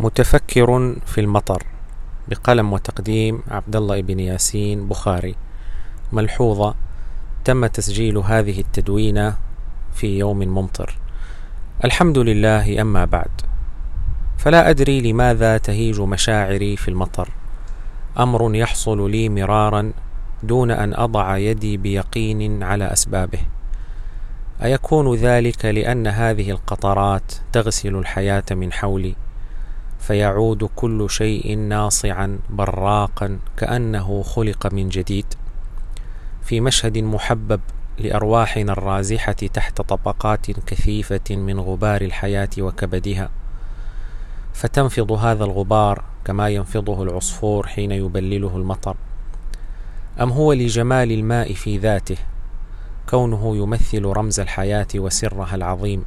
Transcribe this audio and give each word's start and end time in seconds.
متفكر 0.00 0.96
في 1.06 1.20
المطر 1.20 1.62
بقلم 2.28 2.72
وتقديم 2.72 3.42
عبد 3.48 3.76
الله 3.76 4.02
بن 4.02 4.20
ياسين 4.20 4.88
بخاري. 4.88 5.34
ملحوظة 6.12 6.74
تم 7.44 7.66
تسجيل 7.66 8.18
هذه 8.18 8.60
التدوينة 8.60 9.36
في 9.94 10.18
يوم 10.18 10.38
ممطر. 10.38 10.98
الحمد 11.84 12.18
لله 12.18 12.80
أما 12.80 13.04
بعد. 13.04 13.30
فلا 14.38 14.70
أدري 14.70 15.12
لماذا 15.12 15.58
تهيج 15.58 16.00
مشاعري 16.00 16.76
في 16.76 16.88
المطر. 16.88 17.28
أمر 18.18 18.54
يحصل 18.54 19.10
لي 19.10 19.28
مرارا 19.28 19.92
دون 20.42 20.70
أن 20.70 20.94
أضع 20.94 21.36
يدي 21.36 21.76
بيقين 21.76 22.62
على 22.62 22.84
أسبابه. 22.84 23.40
أيكون 24.62 25.14
ذلك 25.14 25.64
لأن 25.64 26.06
هذه 26.06 26.50
القطرات 26.50 27.32
تغسل 27.52 27.96
الحياة 27.96 28.44
من 28.50 28.72
حولي؟ 28.72 29.14
فيعود 30.06 30.64
كل 30.64 31.10
شيء 31.10 31.58
ناصعا 31.58 32.38
براقا 32.50 33.38
كأنه 33.56 34.22
خلق 34.22 34.72
من 34.72 34.88
جديد. 34.88 35.26
في 36.42 36.60
مشهد 36.60 36.98
محبب 36.98 37.60
لأرواحنا 37.98 38.72
الرازحة 38.72 39.32
تحت 39.32 39.80
طبقات 39.80 40.50
كثيفة 40.50 41.36
من 41.36 41.60
غبار 41.60 42.00
الحياة 42.00 42.48
وكبدها. 42.58 43.30
فتنفض 44.54 45.12
هذا 45.12 45.44
الغبار 45.44 46.04
كما 46.24 46.48
ينفضه 46.48 47.02
العصفور 47.02 47.66
حين 47.66 47.90
يبلله 47.90 48.56
المطر. 48.56 48.96
أم 50.20 50.30
هو 50.30 50.52
لجمال 50.52 51.12
الماء 51.12 51.52
في 51.52 51.78
ذاته؟ 51.78 52.16
كونه 53.08 53.56
يمثل 53.56 54.04
رمز 54.04 54.40
الحياة 54.40 54.88
وسرها 54.94 55.54
العظيم. 55.54 56.04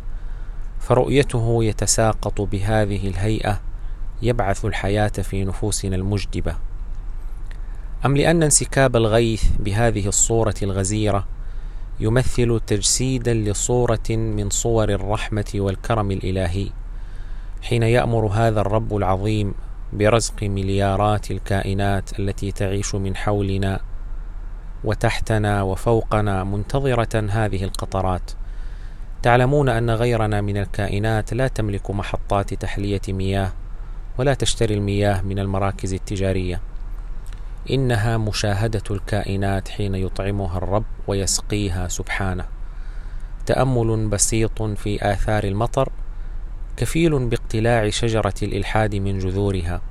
فرؤيته 0.80 1.64
يتساقط 1.64 2.42
بهذه 2.42 3.08
الهيئة 3.08 3.69
يبعث 4.22 4.66
الحياة 4.66 5.08
في 5.08 5.46
نفوسنا 5.46 5.96
المجدبة. 5.96 6.56
أم 8.06 8.18
لأن 8.18 8.44
انسكاب 8.44 8.96
الغيث 8.96 9.44
بهذه 9.60 10.08
الصورة 10.08 10.56
الغزيرة 10.64 11.28
يمثل 12.00 12.62
تجسيدا 12.68 13.34
لصورة 13.34 14.10
من 14.10 14.50
صور 14.50 14.90
الرحمة 14.90 15.52
والكرم 15.56 16.12
الإلهي 16.12 16.70
حين 17.62 17.84
يأمر 17.84 18.28
هذا 18.28 18.62
الرب 18.62 18.96
العظيم 18.96 19.54
برزق 19.94 20.44
مليارات 20.44 21.32
الكائنات 21.32 22.20
التي 22.20 22.52
تعيش 22.52 22.96
من 22.96 23.16
حولنا 23.16 23.80
وتحتنا 24.84 25.62
وفوقنا 25.62 26.44
منتظرة 26.44 27.28
هذه 27.30 27.64
القطرات. 27.64 28.32
تعلمون 29.24 29.70
أن 29.70 29.90
غيرنا 29.90 30.42
من 30.42 30.58
الكائنات 30.58 31.34
لا 31.34 31.48
تملك 31.48 31.92
محطات 31.92 32.54
تحلية 32.54 33.02
مياه 33.10 33.52
ولا 34.20 34.34
تشتري 34.34 34.74
المياه 34.74 35.22
من 35.22 35.40
المراكز 35.40 35.94
التجارية. 35.94 36.62
إنها 37.70 38.18
مشاهدة 38.18 38.84
الكائنات 38.92 39.68
حين 39.70 39.96
يطعمها 39.96 40.58
الرب 40.58 40.84
ويسقيها 41.08 41.88
سبحانه. 41.88 42.46
تأمل 43.46 44.08
بسيط 44.08 44.64
في 44.64 45.12
آثار 45.14 45.44
المطر 45.44 45.90
كفيل 46.78 47.30
باقتلاع 47.30 47.90
شجرة 47.90 48.34
الإلحاد 48.44 48.96
من 48.96 49.20
جذورها. 49.20 49.82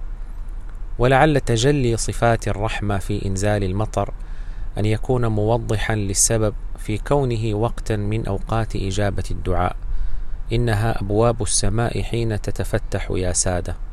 ولعل 0.98 1.40
تجلي 1.40 1.96
صفات 1.96 2.48
الرحمة 2.48 2.98
في 2.98 3.26
إنزال 3.26 3.64
المطر 3.64 4.14
أن 4.78 4.84
يكون 4.84 5.26
موضحا 5.26 5.94
للسبب 5.94 6.54
في 6.78 6.98
كونه 6.98 7.54
وقتا 7.54 7.96
من 7.96 8.26
أوقات 8.26 8.76
إجابة 8.76 9.24
الدعاء. 9.30 9.76
إنها 10.52 11.00
أبواب 11.00 11.42
السماء 11.42 12.02
حين 12.02 12.40
تتفتح 12.40 13.10
يا 13.10 13.32
سادة. 13.32 13.87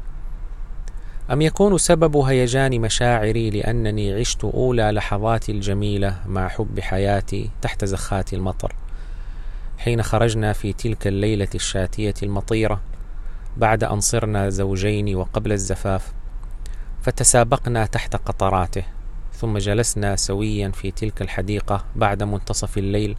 أم 1.32 1.42
يكون 1.42 1.78
سبب 1.78 2.18
هيجان 2.18 2.82
مشاعري 2.82 3.50
لأنني 3.50 4.14
عشت 4.14 4.44
أولى 4.44 4.92
لحظاتي 4.92 5.52
الجميلة 5.52 6.16
مع 6.26 6.48
حب 6.48 6.80
حياتي 6.80 7.50
تحت 7.62 7.86
زخات 7.86 8.34
المطر؟ 8.34 8.76
حين 9.78 10.04
خرجنا 10.04 10.54
في 10.54 10.74
تلك 10.74 11.08
الليلة 11.08 11.48
الشاتية 11.56 12.14
المطيرة 12.24 12.82
بعد 13.58 13.84
أن 13.84 14.00
صرنا 14.00 14.50
زوجين 14.50 15.16
وقبل 15.16 15.52
الزفاف 15.52 16.14
فتسابقنا 17.02 17.86
تحت 17.86 18.16
قطراته 18.16 18.84
ثم 19.34 19.58
جلسنا 19.58 20.16
سويا 20.16 20.70
في 20.70 20.92
تلك 20.92 21.22
الحديقة 21.22 21.86
بعد 21.96 22.24
منتصف 22.24 22.78
الليل 22.78 23.18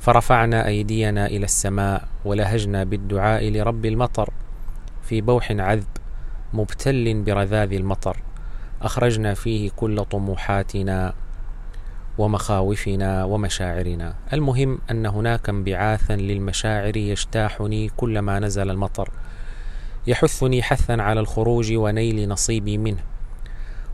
فرفعنا 0.00 0.66
أيدينا 0.66 1.26
إلى 1.26 1.44
السماء 1.44 2.08
ولهجنا 2.24 2.84
بالدعاء 2.84 3.48
لرب 3.48 3.86
المطر 3.86 4.30
في 5.02 5.20
بوح 5.20 5.52
عذب. 5.52 5.86
مبتل 6.52 7.22
برذاذ 7.22 7.72
المطر. 7.72 8.16
أخرجنا 8.82 9.34
فيه 9.34 9.70
كل 9.76 10.04
طموحاتنا 10.04 11.14
ومخاوفنا 12.18 13.24
ومشاعرنا. 13.24 14.14
المهم 14.32 14.78
أن 14.90 15.06
هناك 15.06 15.48
انبعاثا 15.48 16.16
للمشاعر 16.16 16.96
يجتاحني 16.96 17.88
كلما 17.96 18.38
نزل 18.38 18.70
المطر. 18.70 19.10
يحثني 20.06 20.62
حثا 20.62 20.92
على 20.92 21.20
الخروج 21.20 21.72
ونيل 21.72 22.28
نصيبي 22.28 22.78
منه. 22.78 23.02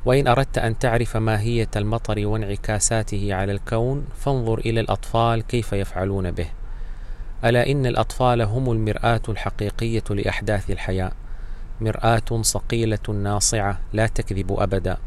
وإن 0.04 0.26
أردت 0.26 0.58
أن 0.58 0.78
تعرف 0.78 1.16
ماهية 1.16 1.68
المطر 1.76 2.26
وانعكاساته 2.26 3.34
على 3.34 3.52
الكون 3.52 4.06
فانظر 4.16 4.58
إلى 4.58 4.80
الأطفال 4.80 5.42
كيف 5.42 5.72
يفعلون 5.72 6.30
به. 6.30 6.46
ألا 7.44 7.70
إن 7.70 7.86
الأطفال 7.86 8.42
هم 8.42 8.70
المرآة 8.70 9.22
الحقيقية 9.28 10.04
لأحداث 10.10 10.70
الحياة. 10.70 11.12
مرآة 11.82 12.42
صقيلة 12.42 13.08
ناصعة 13.08 13.78
لا 13.92 14.06
تكذب 14.06 14.52
أبدا. 14.58 14.98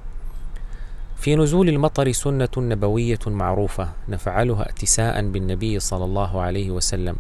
في 1.18 1.36
نزول 1.36 1.70
المطر 1.70 2.12
سنة 2.12 2.50
نبوية 2.58 3.20
معروفة 3.28 3.90
نفعلها 4.10 4.70
اتساء 4.70 5.30
بالنبي 5.30 5.80
صلى 5.80 6.06
الله 6.06 6.42
عليه 6.42 6.72
وسلم 6.72 7.16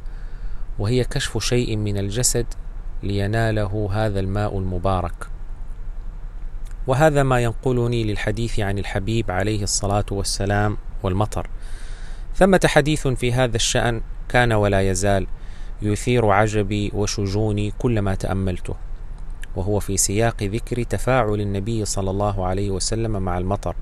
وهي 0.80 1.04
كشف 1.04 1.38
شيء 1.38 1.76
من 1.76 1.98
الجسد 1.98 2.46
ليناله 3.04 3.90
هذا 3.92 4.20
الماء 4.20 4.58
المبارك. 4.58 5.28
وهذا 6.88 7.24
ما 7.24 7.40
ينقلني 7.40 8.04
للحديث 8.04 8.60
عن 8.60 8.78
الحبيب 8.78 9.32
عليه 9.32 9.64
الصلاة 9.64 10.06
والسلام 10.12 10.78
والمطر. 11.04 11.50
ثمة 12.36 12.60
حديث 12.66 13.08
في 13.08 13.34
هذا 13.34 13.56
الشأن 13.56 14.02
كان 14.30 14.54
ولا 14.54 14.82
يزال 14.82 15.28
يثير 15.82 16.26
عجبي 16.26 16.92
وشجوني 16.94 17.74
كلما 17.78 18.16
تأملته. 18.16 18.76
وهو 19.56 19.80
في 19.80 19.98
سياق 19.98 20.44
ذكر 20.44 20.84
تفاعل 20.84 21.42
النبي 21.42 21.86
صلى 21.86 22.12
الله 22.12 22.46
عليه 22.46 22.72
وسلم 22.72 23.22
مع 23.22 23.38
المطر 23.38 23.76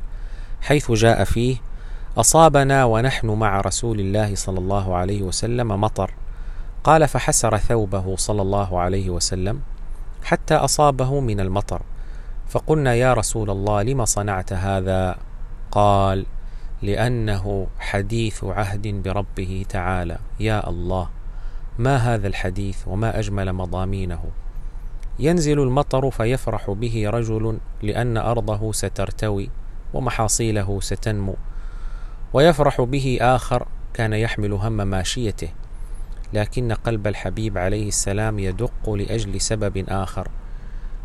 حيث 0.61 0.91
جاء 0.91 1.23
فيه 1.23 1.57
أصابنا 2.17 2.85
ونحن 2.85 3.27
مع 3.27 3.61
رسول 3.61 3.99
الله 3.99 4.35
صلى 4.35 4.59
الله 4.59 4.95
عليه 4.95 5.21
وسلم 5.21 5.67
مطر. 5.67 6.13
قال 6.83 7.07
فحسر 7.07 7.57
ثوبه 7.57 8.15
صلى 8.15 8.41
الله 8.41 8.79
عليه 8.79 9.09
وسلم 9.09 9.61
حتى 10.23 10.55
أصابه 10.55 11.19
من 11.19 11.39
المطر 11.39 11.81
فقلنا 12.49 12.93
يا 12.93 13.13
رسول 13.13 13.49
الله 13.49 13.83
لم 13.83 14.05
صنعت 14.05 14.53
هذا؟ 14.53 15.17
قال 15.71 16.25
لأنه 16.81 17.67
حديث 17.79 18.43
عهد 18.43 18.87
بربه 18.87 19.65
تعالى. 19.69 20.17
يا 20.39 20.69
الله 20.69 21.09
ما 21.79 21.97
هذا 21.97 22.27
الحديث 22.27 22.87
وما 22.87 23.19
أجمل 23.19 23.53
مضامينه؟ 23.53 24.23
ينزل 25.19 25.59
المطر 25.59 26.11
فيفرح 26.11 26.71
به 26.71 27.09
رجل 27.09 27.57
لأن 27.81 28.17
أرضه 28.17 28.71
سترتوي 28.71 29.49
ومحاصيله 29.93 30.79
ستنمو 30.79 31.35
ويفرح 32.33 32.81
به 32.81 33.17
آخر 33.21 33.67
كان 33.93 34.13
يحمل 34.13 34.51
هم 34.51 34.73
ماشيته 34.87 35.49
لكن 36.33 36.71
قلب 36.71 37.07
الحبيب 37.07 37.57
عليه 37.57 37.87
السلام 37.87 38.39
يدق 38.39 38.89
لأجل 38.89 39.41
سبب 39.41 39.85
آخر. 39.89 40.27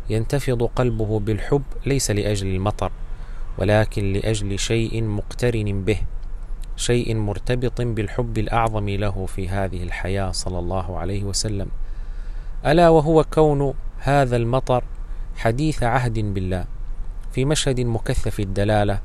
ينتفض 0.09 0.63
قلبه 0.63 1.19
بالحب 1.19 1.63
ليس 1.85 2.11
لأجل 2.11 2.47
المطر 2.47 2.91
ولكن 3.57 4.13
لأجل 4.13 4.59
شيء 4.59 5.03
مقترن 5.03 5.83
به 5.83 5.97
شيء 6.75 7.15
مرتبط 7.15 7.81
بالحب 7.81 8.37
الأعظم 8.37 8.89
له 8.89 9.25
في 9.25 9.49
هذه 9.49 9.83
الحياة 9.83 10.31
صلى 10.31 10.59
الله 10.59 10.97
عليه 10.97 11.23
وسلم. 11.23 11.67
ألا 12.65 12.89
وهو 12.89 13.23
كون 13.23 13.73
هذا 14.01 14.35
المطر 14.35 14.83
حديث 15.35 15.83
عهد 15.83 16.19
بالله 16.19 16.65
في 17.31 17.45
مشهد 17.45 17.79
مكثف 17.79 18.39
الدلالة 18.39 18.99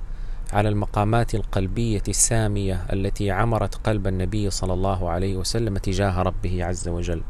على 0.53 0.69
المقامات 0.69 1.35
القلبية 1.35 2.03
السامية 2.09 2.87
التي 2.93 3.31
عمرت 3.31 3.75
قلب 3.75 4.07
النبي 4.07 4.51
صلى 4.51 4.73
الله 4.73 5.11
عليه 5.11 5.37
وسلم 5.37 5.79
تجاه 5.79 6.23
ربه 6.23 6.65
عز 6.65 6.89
وجل. 6.89 7.23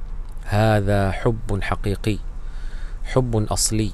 هذا 0.45 1.11
حب 1.11 1.63
حقيقي 1.63 2.19
حب 3.05 3.37
أصلي. 3.37 3.91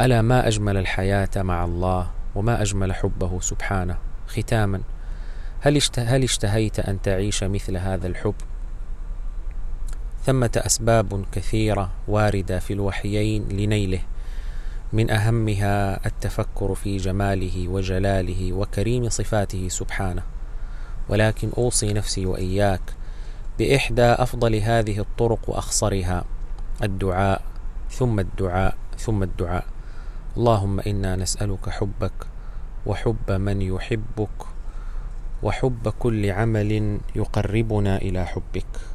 ألا 0.00 0.22
ما 0.22 0.48
أجمل 0.48 0.76
الحياة 0.76 1.28
مع 1.36 1.64
الله 1.64 2.10
وما 2.34 2.62
أجمل 2.62 2.94
حبه 2.94 3.40
سبحانه؟ 3.40 3.96
ختاما 4.28 4.80
هل 5.60 5.80
هل 5.98 6.22
اشتهيت 6.22 6.78
أن 6.80 7.02
تعيش 7.02 7.44
مثل 7.44 7.76
هذا 7.76 8.06
الحب؟ 8.06 8.34
ثمة 10.24 10.50
أسباب 10.56 11.24
كثيرة 11.32 11.90
واردة 12.08 12.58
في 12.58 12.72
الوحيين 12.72 13.48
لنيله. 13.48 14.00
من 14.92 15.10
أهمها 15.10 16.06
التفكر 16.06 16.74
في 16.74 16.96
جماله 16.96 17.68
وجلاله 17.68 18.52
وكريم 18.52 19.08
صفاته 19.08 19.68
سبحانه. 19.68 20.22
ولكن 21.08 21.50
أوصي 21.58 21.92
نفسي 21.92 22.26
وإياك 22.26 22.80
بإحدى 23.58 24.02
أفضل 24.02 24.54
هذه 24.54 24.98
الطرق 24.98 25.50
وأخصرها 25.50 26.24
الدعاء 26.82 27.42
ثم 27.90 28.20
الدعاء 28.20 28.76
ثم 28.98 29.22
الدعاء. 29.22 29.64
اللهم 30.36 30.80
إنا 30.80 31.16
نسألك 31.16 31.68
حبك 31.68 32.26
وحب 32.86 33.30
من 33.30 33.62
يحبك 33.62 34.38
وحب 35.42 35.88
كل 35.88 36.30
عمل 36.30 37.00
يقربنا 37.16 37.96
إلى 37.96 38.26
حبك. 38.26 38.93